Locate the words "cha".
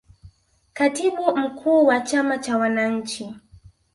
2.37-2.57